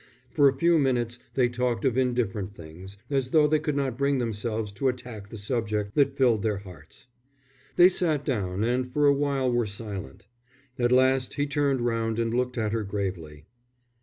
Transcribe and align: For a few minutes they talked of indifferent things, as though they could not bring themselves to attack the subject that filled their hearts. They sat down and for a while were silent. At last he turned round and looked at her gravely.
For 0.31 0.49
a 0.49 0.55
few 0.57 0.79
minutes 0.79 1.19
they 1.35 1.47
talked 1.47 1.85
of 1.85 1.95
indifferent 1.95 2.55
things, 2.55 2.97
as 3.11 3.29
though 3.29 3.45
they 3.45 3.59
could 3.59 3.75
not 3.75 3.99
bring 3.99 4.17
themselves 4.17 4.71
to 4.71 4.87
attack 4.87 5.29
the 5.29 5.37
subject 5.37 5.93
that 5.93 6.15
filled 6.17 6.41
their 6.41 6.57
hearts. 6.57 7.05
They 7.75 7.87
sat 7.87 8.25
down 8.25 8.63
and 8.63 8.91
for 8.91 9.05
a 9.05 9.13
while 9.13 9.51
were 9.51 9.67
silent. 9.67 10.25
At 10.79 10.91
last 10.91 11.35
he 11.35 11.45
turned 11.45 11.81
round 11.81 12.17
and 12.17 12.33
looked 12.33 12.57
at 12.57 12.71
her 12.71 12.83
gravely. 12.83 13.45